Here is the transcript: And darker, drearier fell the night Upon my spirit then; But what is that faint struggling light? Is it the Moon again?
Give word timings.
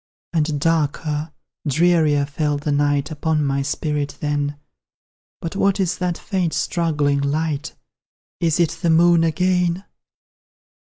And 0.33 0.59
darker, 0.59 1.31
drearier 1.67 2.25
fell 2.25 2.57
the 2.57 2.71
night 2.71 3.11
Upon 3.11 3.45
my 3.45 3.61
spirit 3.61 4.17
then; 4.19 4.57
But 5.41 5.55
what 5.55 5.79
is 5.79 5.99
that 5.99 6.17
faint 6.17 6.55
struggling 6.55 7.21
light? 7.21 7.75
Is 8.39 8.59
it 8.59 8.71
the 8.81 8.89
Moon 8.89 9.23
again? 9.23 9.85